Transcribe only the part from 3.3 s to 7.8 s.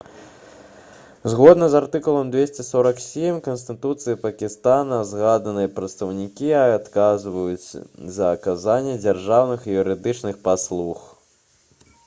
канстытуцыі пакістана згаданыя прадстаўнікі адказваюць